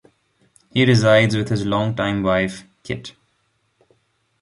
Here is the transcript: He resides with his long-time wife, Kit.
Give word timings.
He 0.73 0.83
resides 0.83 1.35
with 1.37 1.49
his 1.49 1.63
long-time 1.63 2.23
wife, 2.23 2.63
Kit. 2.81 3.13